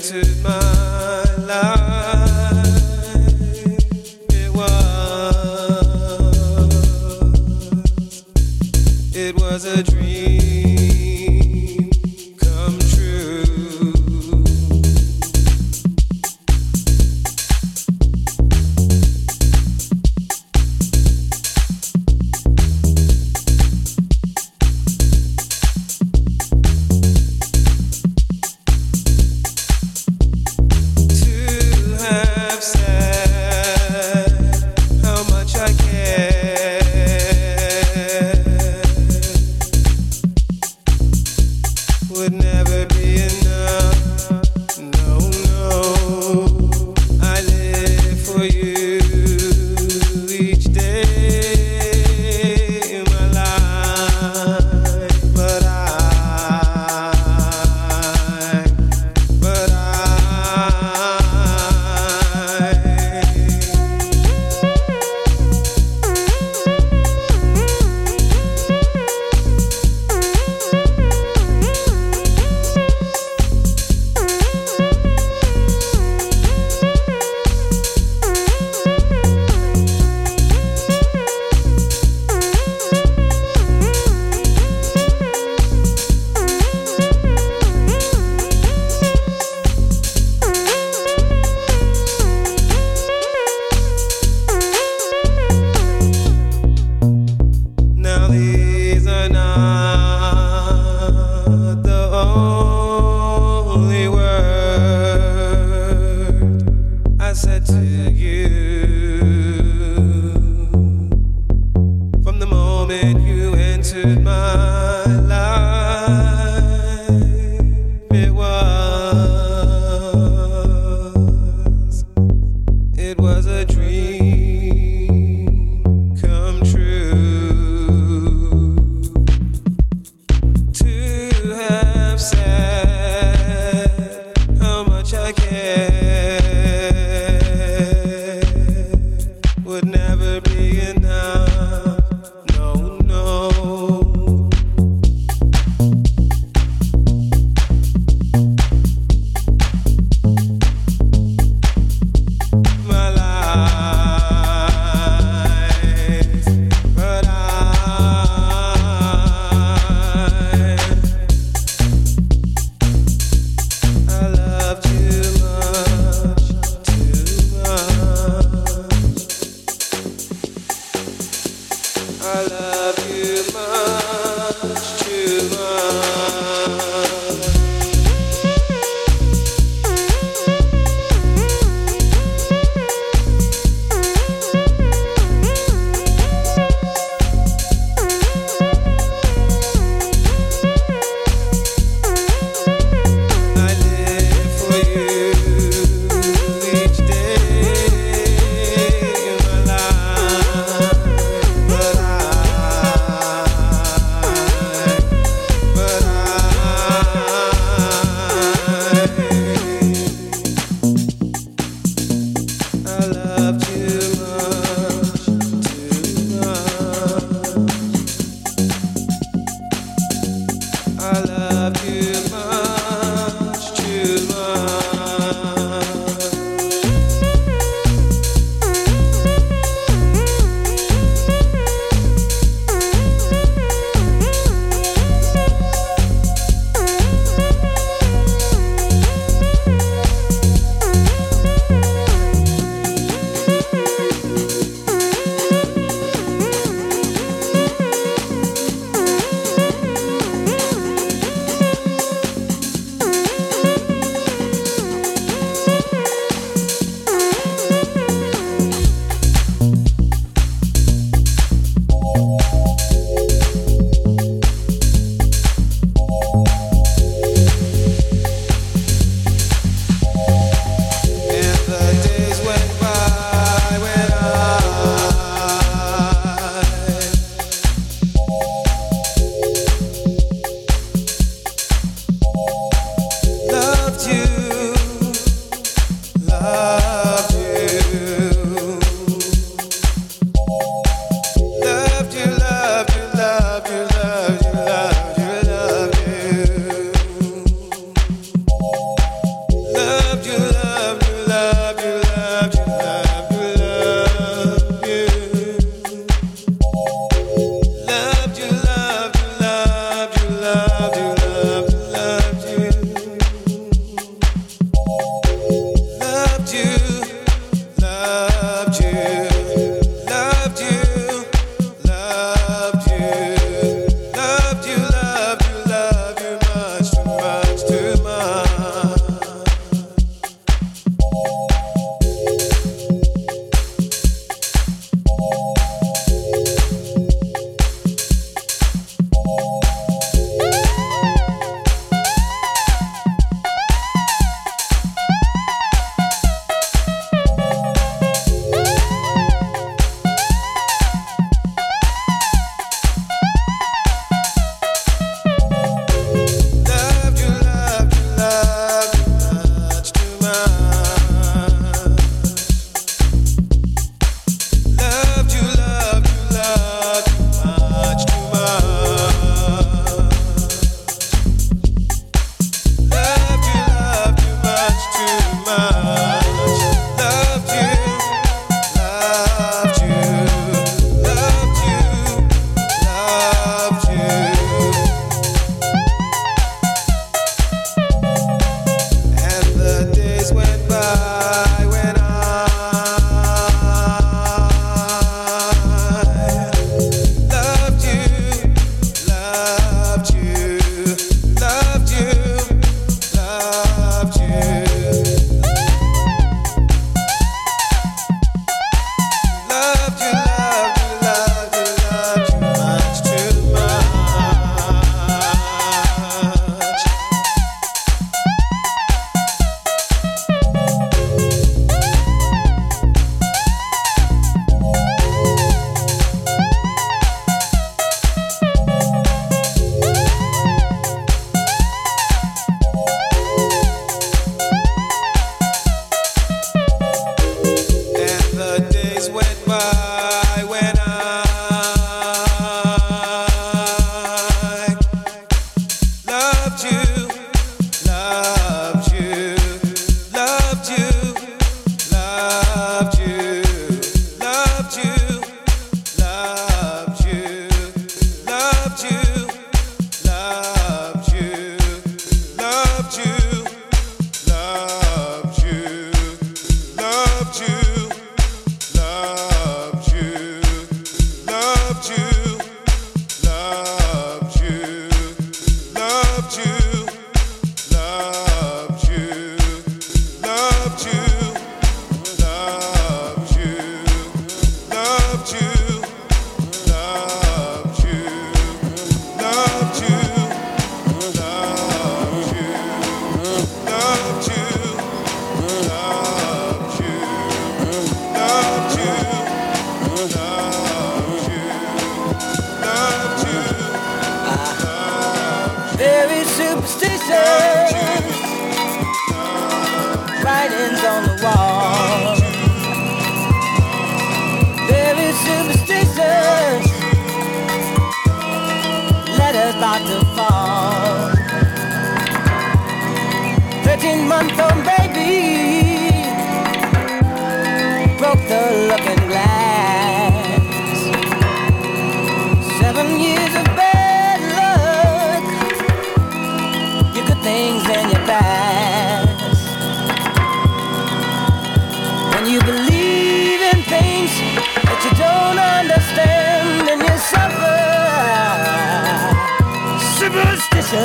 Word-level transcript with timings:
To 0.00 0.24
my. 0.42 0.89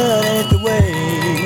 The 0.05 0.57
way. 0.59 1.44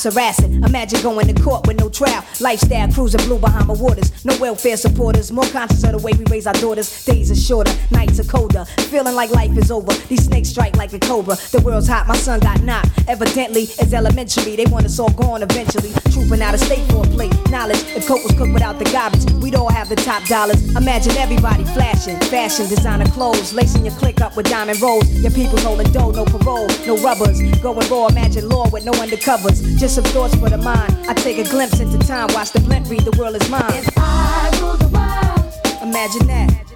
cops 0.00 0.14
harassing. 0.14 0.62
Imagine 0.64 1.02
going 1.02 1.34
to 1.34 1.42
court 1.42 1.66
with 1.66 1.78
no 1.78 1.88
trial. 1.88 2.24
Lifestyle 2.40 2.92
cruising 2.92 3.20
blue 3.26 3.38
behind 3.38 3.68
the 3.68 3.74
waters. 3.74 4.24
No 4.24 4.36
welfare 4.38 4.76
supporters. 4.76 5.32
More 5.32 5.46
conscious 5.46 5.82
of 5.84 5.92
the 5.92 5.98
way 5.98 6.12
we 6.12 6.24
raise 6.26 6.46
our 6.46 6.54
daughters. 6.54 7.04
Days 7.04 7.30
are 7.30 7.36
shorter, 7.36 7.72
nights 7.90 8.18
are 8.20 8.24
colder. 8.24 8.64
Feeling 8.90 9.14
like 9.14 9.30
life 9.30 9.56
is 9.56 9.70
over. 9.70 9.92
These 10.08 10.26
snakes 10.26 10.48
strike 10.48 10.76
like 10.76 10.92
a 10.92 10.98
cobra. 10.98 11.36
The 11.52 11.60
world's 11.64 11.88
hot. 11.88 12.06
My 12.06 12.16
son 12.16 12.40
got 12.40 12.62
knocked. 12.62 12.88
Evidently, 13.08 13.62
it's 13.62 13.92
elementary. 13.92 14.56
They 14.56 14.66
want 14.66 14.86
us 14.86 14.98
all 14.98 15.10
gone 15.10 15.42
eventually. 15.42 15.92
Trooping 16.12 16.42
out 16.42 16.54
of 16.54 16.60
state 16.60 16.84
for 16.90 17.04
a 17.04 17.08
plate. 17.08 17.34
Knowledge. 17.50 17.82
If 17.96 18.06
coke 18.06 18.24
was 18.24 18.32
cooked 18.36 18.52
without 18.52 18.78
the 18.78 18.84
garbage, 18.86 19.29
We'd 19.40 19.54
all 19.54 19.70
have 19.70 19.88
the 19.88 19.96
top 19.96 20.24
dollars. 20.24 20.60
Imagine 20.76 21.16
everybody 21.16 21.64
flashing, 21.64 22.18
fashion, 22.28 22.68
designer 22.68 23.06
clothes, 23.06 23.52
lacing 23.52 23.86
your 23.86 23.94
click 23.94 24.20
up 24.20 24.36
with 24.36 24.46
diamond 24.46 24.80
rolls. 24.80 25.10
Your 25.10 25.32
people 25.32 25.58
rolling 25.58 25.90
dough, 25.92 26.10
no 26.10 26.24
parole, 26.24 26.68
no 26.86 26.96
rubbers. 26.98 27.40
Going 27.60 27.88
raw, 27.88 28.06
imagine 28.08 28.48
law 28.48 28.68
with 28.68 28.84
no 28.84 28.92
undercovers. 28.92 29.78
Just 29.78 29.94
some 29.94 30.04
thoughts 30.04 30.34
for 30.36 30.50
the 30.50 30.58
mind. 30.58 30.94
I 31.08 31.14
take 31.14 31.38
a 31.38 31.48
glimpse 31.48 31.80
into 31.80 31.98
time, 31.98 32.28
watch 32.34 32.50
the 32.52 32.60
blimp 32.60 32.88
read, 32.88 33.00
the 33.00 33.16
world 33.18 33.36
is 33.36 33.48
mine. 33.50 33.62
If 33.68 33.88
I 33.96 34.50
rule 34.60 34.76
the 34.76 34.88
world, 34.88 35.82
imagine 35.82 36.26
that. 36.28 36.69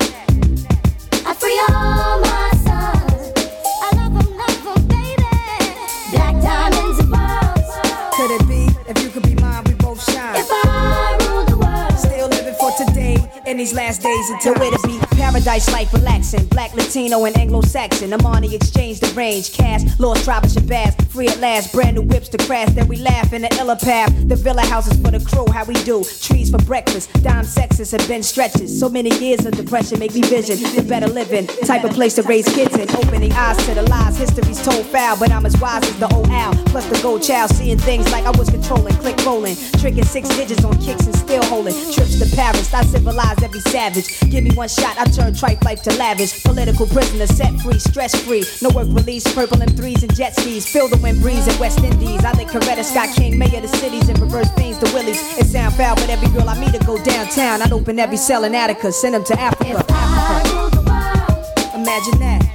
these 13.65 13.73
last 13.73 14.03
days 14.03 14.29
until 14.29 14.53
it'll 14.61 14.87
be 14.87 14.99
paradise 15.17 15.73
like 15.73 15.91
relaxing. 15.93 16.45
Black, 16.47 16.75
Latino, 16.75 17.25
and 17.25 17.35
Anglo 17.39 17.63
Saxon. 17.63 18.13
Amani 18.13 18.55
exchanged 18.55 19.01
the 19.03 19.13
range. 19.15 19.55
Cast 19.55 19.99
lost 19.99 20.25
tribe 20.25 20.45
of 20.45 20.51
Shabazz. 20.51 20.93
Free 21.09 21.29
at 21.29 21.39
last, 21.39 21.73
brand 21.73 21.97
new 21.97 22.03
whips 22.03 22.29
to 22.29 22.39
crash. 22.39 22.69
Then 22.73 22.89
we 22.89 22.97
laugh 22.97 23.33
in 23.33 23.41
the 23.43 23.57
iller 23.59 23.77
path. 23.77 24.13
The 24.29 24.37
villa 24.37 24.61
houses 24.63 25.01
for 25.01 25.11
the 25.11 25.25
crew, 25.25 25.47
how 25.51 25.65
we 25.65 25.75
do. 25.85 26.05
Trees 26.21 26.51
for 26.51 26.59
breakfast. 26.59 27.11
Dime 27.23 27.45
sexes 27.45 27.91
have 27.93 28.07
been 28.07 28.23
stretches. 28.23 28.79
So 28.79 28.91
many 28.91 29.11
years 29.17 29.47
of 29.47 29.57
depression 29.57 29.99
make 29.99 30.15
me 30.15 30.21
vision 30.21 30.59
the 30.75 30.83
better 30.83 31.09
living. 31.09 31.47
Type 31.65 31.85
of 31.85 31.93
place 31.93 32.15
to 32.17 32.23
raise 32.25 32.47
kids 32.55 32.77
in. 32.77 32.91
Opening 32.97 33.33
eyes 33.33 33.57
to 33.65 33.75
the 33.75 33.83
lies. 33.85 34.19
History's 34.19 34.63
told 34.63 34.85
foul, 34.87 35.17
but 35.19 35.31
I'm 35.31 35.47
as 35.47 35.59
wise 35.59 35.85
as 35.85 35.99
the 35.99 36.13
old 36.15 36.29
owl. 36.29 36.55
Plus 36.67 36.87
the 36.91 37.01
gold 37.03 37.23
child, 37.23 37.51
seeing 37.51 37.79
things 37.79 38.11
like 38.13 38.27
I 38.27 38.31
was 38.37 38.51
controlling. 38.51 38.95
Click 38.97 39.17
rolling. 39.25 39.57
Tricking 39.81 40.05
six 40.05 40.29
digits 40.37 40.65
on 40.65 40.77
kicks 40.83 41.07
and 41.07 41.17
still 41.17 41.43
holding. 41.45 41.75
Trips 41.93 42.19
to 42.19 42.37
Paris. 42.37 42.75
I 42.75 42.85
civilized 42.85 43.43
every 43.43 43.54
savage. 43.61 44.21
Give 44.31 44.45
me 44.45 44.51
one 44.53 44.69
shot, 44.69 44.99
I 44.99 45.05
turn 45.05 45.33
trife 45.33 45.63
life 45.65 45.83
to 45.83 45.93
lavish. 45.97 46.43
Political 46.45 46.87
prisoner, 46.89 47.27
set 47.27 47.61
free, 47.61 47.79
stress 47.79 48.15
free. 48.25 48.45
No 48.63 48.71
work 48.71 48.89
release, 48.91 49.25
purple 49.35 49.61
and 49.63 49.77
threes 49.77 50.03
and 50.03 50.15
jet 50.15 50.35
skis. 50.37 50.67
Feel 50.67 50.89
the 50.89 50.97
wind 50.99 51.21
breeze 51.21 51.47
in 51.47 51.59
West 51.59 51.81
Indies. 51.81 52.25
I 52.25 52.33
think 52.33 52.51
Coretta 52.51 52.85
Scott 52.85 53.15
King, 53.15 53.39
mayor 53.39 53.57
of 53.57 53.63
the 53.63 53.77
cities, 53.77 54.09
and 54.09 54.19
reverse 54.19 54.51
things 54.53 54.79
to 54.79 54.87
Willies. 54.95 55.21
It 55.39 55.47
sound 55.47 55.75
foul, 55.75 55.97
but 55.97 56.09
every 56.11 56.29
girl 56.29 56.49
I 56.49 56.59
meet 56.59 56.73
to 56.73 56.85
go 56.85 57.03
downtown. 57.03 57.63
I'd 57.63 57.73
open 57.73 57.99
every 57.99 58.17
cell 58.17 58.45
in 58.45 58.55
Attica, 58.55 58.93
send 58.93 59.15
them 59.15 59.25
to 59.25 59.41
Africa. 59.41 59.85
Africa. 59.89 60.75
Imagine 61.75 62.19
that. 62.21 62.54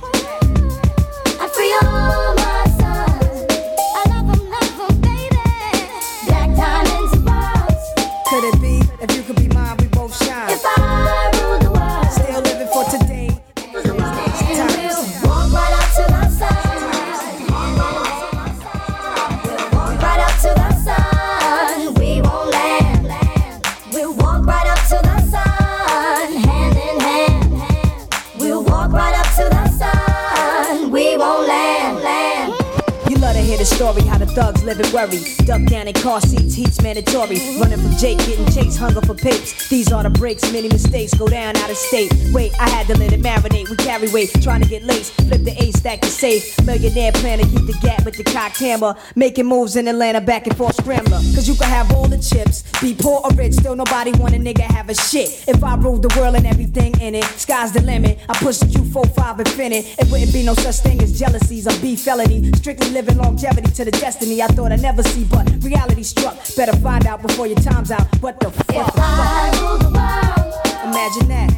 thugs 34.39 34.63
living 34.63 34.89
worry. 34.93 35.19
Duck 35.45 35.63
down 35.65 35.87
in 35.87 35.93
car 35.93 36.21
seats, 36.21 36.55
heat's 36.55 36.81
mandatory. 36.81 37.39
Running 37.59 37.79
from 37.79 37.91
Jake, 37.97 38.19
getting 38.19 38.49
chased, 38.51 38.77
hunger 38.77 39.01
for 39.01 39.13
papes. 39.13 39.67
These 39.67 39.91
are 39.91 40.03
the 40.03 40.09
breaks, 40.09 40.43
many 40.53 40.69
mistakes 40.69 41.13
go 41.13 41.27
down 41.27 41.57
out 41.57 41.69
of 41.69 41.75
state. 41.75 42.11
Wait, 42.31 42.53
I 42.59 42.69
had 42.69 42.87
to 42.87 42.97
let 42.97 43.11
it 43.11 43.21
marinate. 43.21 43.69
We 43.69 43.75
carry 43.75 44.07
weight, 44.09 44.31
trying 44.41 44.61
to 44.61 44.69
get 44.69 44.83
laced. 44.83 45.13
Flip 45.27 45.43
the 45.43 45.55
ace, 45.61 45.77
stack 45.77 45.99
the 46.01 46.07
safe. 46.07 46.43
Millionaire 46.65 47.11
plan 47.11 47.39
to 47.39 47.45
keep 47.45 47.65
the 47.65 47.77
gap 47.81 48.05
with 48.05 48.15
the 48.15 48.23
cocked 48.23 48.59
hammer. 48.59 48.95
Making 49.15 49.47
moves 49.47 49.75
in 49.75 49.87
Atlanta, 49.87 50.21
back 50.21 50.47
and 50.47 50.55
forth 50.55 50.75
scrambler. 50.75 51.19
Cause 51.35 51.47
you 51.47 51.55
can 51.55 51.69
have 51.69 51.91
all 51.93 52.07
the 52.07 52.17
chips. 52.17 52.63
Be 52.81 52.95
poor 52.95 53.21
or 53.25 53.31
rich, 53.31 53.53
still 53.53 53.75
nobody 53.75 54.11
want 54.13 54.35
a 54.35 54.37
nigga 54.37 54.61
have 54.61 54.89
a 54.89 54.95
shit. 54.95 55.29
If 55.49 55.63
I 55.63 55.75
ruled 55.75 56.03
the 56.03 56.13
world 56.17 56.35
and 56.35 56.47
everything 56.47 56.97
in 57.01 57.15
it, 57.15 57.25
sky's 57.25 57.73
the 57.73 57.81
limit. 57.81 58.19
I 58.29 58.37
push 58.37 58.59
the 58.59 58.69
four, 58.93 59.05
five, 59.05 59.39
infinite. 59.39 59.99
It 59.99 60.09
wouldn't 60.09 60.31
be 60.31 60.43
no 60.43 60.53
such 60.53 60.77
thing 60.77 61.01
as 61.03 61.19
jealousies 61.19 61.67
or 61.67 61.77
be 61.81 61.97
felony. 61.97 62.51
Strictly 62.53 62.89
living 62.91 63.17
longevity 63.17 63.71
to 63.71 63.83
the 63.83 63.91
destiny. 63.91 64.28
I 64.29 64.47
thought 64.47 64.71
I'd 64.71 64.81
never 64.81 65.01
see, 65.01 65.23
but 65.23 65.51
reality 65.63 66.03
struck. 66.03 66.37
Better 66.55 66.75
find 66.77 67.07
out 67.07 67.23
before 67.23 67.47
your 67.47 67.57
time's 67.57 67.89
out. 67.89 68.05
What 68.21 68.39
the 68.39 68.51
fuck? 68.51 68.69
If 68.69 68.93
I 68.95 69.49
rule 69.59 69.77
the 69.79 69.89
world, 69.89 70.53
imagine 70.85 71.27
that. 71.29 71.51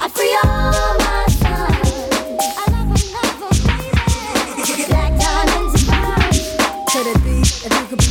I 0.00 0.08
free 0.08 0.34
all 0.42 0.72
my 0.98 1.26
sons. 1.28 1.92
I 2.56 2.64
love 2.72 2.88
baby. 3.66 4.88
Black 4.88 5.12
diamonds 5.20 5.74
and 5.82 5.90
pearls. 5.92 6.38
Could 6.92 7.06
it 7.08 7.18
be 7.22 7.36
if 7.40 7.90
you 7.90 7.96
could? 7.96 8.07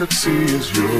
Could 0.00 0.12
see 0.14 0.44
is 0.44 0.74
you. 0.74 0.99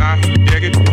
Appetite 0.00 0.74
for 0.74 0.82
the 0.82 0.85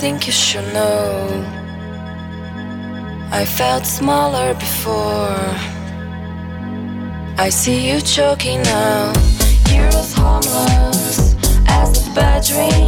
think 0.00 0.26
you 0.26 0.32
should 0.32 0.66
know. 0.74 1.26
I 3.32 3.46
felt 3.46 3.86
smaller 3.86 4.52
before. 4.52 5.38
I 7.38 7.48
see 7.48 7.88
you 7.88 8.02
choking 8.02 8.60
now. 8.62 9.12
You're 9.72 9.96
as 10.02 10.12
harmless 10.12 11.34
as 11.66 12.06
a 12.06 12.10
bad 12.14 12.44
dream. 12.44 12.85